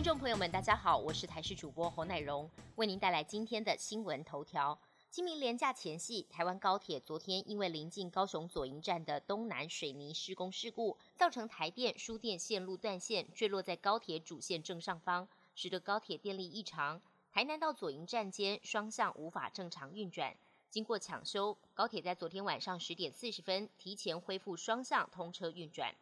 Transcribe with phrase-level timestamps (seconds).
[0.00, 4.80] 听众朋友们，大家好，我是台视主播侯乃荣，为您带来今天的新闻头条。
[5.10, 20.34] 清明连假前夕，台湾高铁昨天因为临近高雄左营站的东南水泥施工事故，造成台电输电线路断线，坠落在高铁主线正上方，使得高铁电力异常，台南到左营站间双向无法正常运转。
[20.70, 25.94] 经过抢修，高铁在昨天晚上十点四十分提前恢复双向通车运转。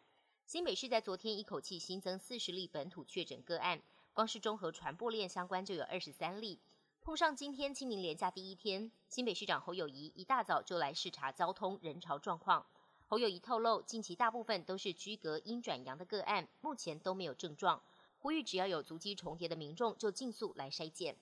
[0.48, 3.82] 新北市在昨天一口气新增四十例本土确诊个案，
[4.14, 6.58] 光是综合传播链相关就有二十三例。
[7.02, 12.64] 碰上今天清明连假第一天，新北市长侯友谊一大早就来视察交通人潮状况。
[13.08, 17.82] 侯友谊透露，近期大部分都是居隔阴转阳的个案，目前都没有症状，
[18.18, 21.14] 呼吁只要有足迹重叠的民众就尽速来筛检。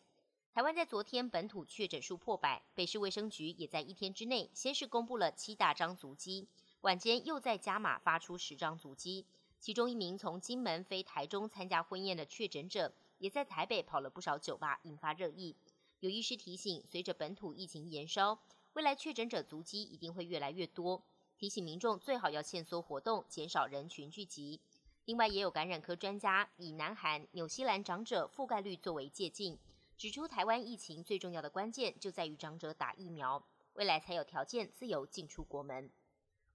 [0.55, 6.47] 台湾在昨天本土确诊数破百，北市卫生局也在一天之内先是公布了七大张足迹，
[6.87, 9.27] 晚间又在加码发出十张足迹，
[9.59, 15.57] 其中一名从金门飞台中参加婚宴的确诊者，也在台北跑了不少酒吧，引发热议。
[15.99, 18.39] 有医师提醒，随着本土疫情延烧，
[18.75, 21.03] 未来确诊者足迹一定会越来越多，
[21.37, 24.61] 提醒民众最好要限缩活动，减少人群聚集。
[25.07, 29.59] 另外，也有感染科专家以南韩、纽西兰长者覆盖率作为借鉴，
[29.99, 35.91] 指出台湾疫情最重要的关键就在于长者打疫苗，未来才有条件自由进出国门。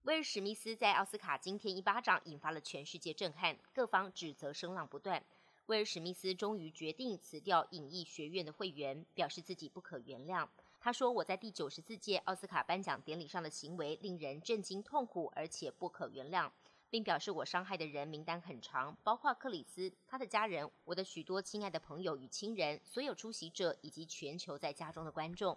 [0.04, 5.24] 威尔史密斯在奥斯卡今天一巴掌引发了全世界震撼，各方指责声浪不断。
[5.68, 10.48] 威尔史密斯终于决定辞掉影艺学院的会员，表示自己不可原谅。
[10.80, 16.50] 他说：“我在第九十四届奥斯卡颁奖典礼上的行为令人震惊、痛苦，而且不可原谅，
[16.90, 25.56] 并表示我伤害的人名单很长，包括克里斯、他的家人、我的许多亲爱的朋友与亲人、所有出席者以及全球在家中的观众。”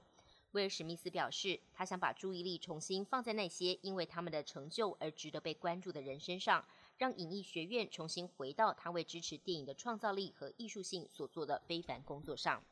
[0.54, 6.64] 威尔史密斯表示，他想把注意力重新放在那些因为他们的成就而值得被关注的人身上，
[6.96, 12.62] 让影艺学院重新回到他为支持电影的创造力和艺术性所做的非凡工作上。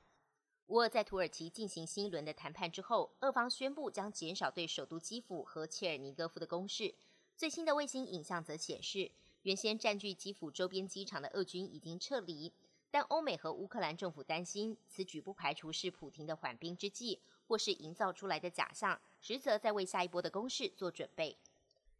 [0.68, 6.94] 乌俄在土耳其进行新一轮的谈判之后，俄方宣布将减少对首都基辅和切尔尼戈夫的攻势。
[7.36, 9.10] 最新的卫星影像则显示，
[9.42, 12.52] 原先占据基辅周边机场的俄军已经撤离。
[12.92, 21.38] 但欧美和乌克兰政府担心，此举不排除是普廷的缓兵之计，或是营造出来的假象，实则在为下一波的攻势做准备。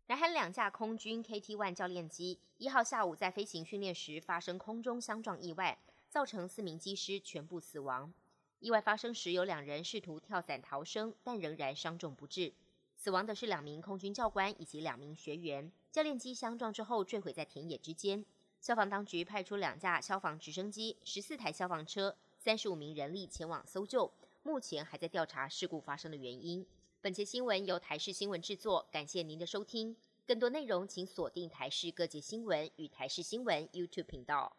[0.09, 5.79] 南韩两架空军 KT-1 教练机一号下午在飞行训练时发生空中相撞意外，
[6.11, 8.13] 造成四名机师全部死亡。
[8.59, 12.53] 意外发生时有两人试图跳伞逃生，但仍然伤重不治。
[12.95, 15.73] 死亡的是两名空军教官以及两名学员。
[15.91, 18.25] 教练机相撞之后坠毁在田野之间。
[18.63, 24.09] 消防当局派出两架消防直升机、十四台消防车、三十五名人力前往搜救，
[24.45, 26.65] 目前还在调查事故发生的原因。
[27.01, 29.97] 本节新闻由台视新闻制作，感谢您的收听。
[30.25, 34.57] 更多内容请锁定台视各界新闻与台视新闻 YouTube 频道。